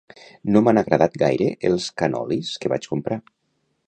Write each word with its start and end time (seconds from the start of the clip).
No 0.53 0.61
m'han 0.67 0.79
agradat 0.81 1.19
gaire 1.23 1.49
els 1.69 1.89
canolis 2.03 2.51
que 2.65 2.73
vaig 2.73 2.89
comprar 2.95 3.19